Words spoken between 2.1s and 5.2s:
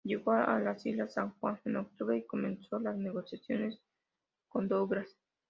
y comenzó las negociaciones con Douglas.